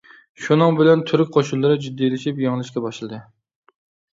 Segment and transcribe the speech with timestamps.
[0.45, 3.21] شۇنىڭ بىلەن تۈرك قوشۇنلىرى جىددىيلىشىپ يېڭىلىشكە باشلىدى.